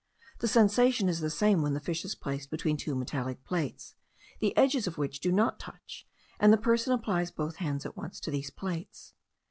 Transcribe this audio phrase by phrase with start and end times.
[0.39, 3.93] The sensation is the same when the fish is placed between two metallic plates,
[4.39, 6.07] the edges of which do not touch,
[6.39, 9.13] and the person applies both hands at once to these plates.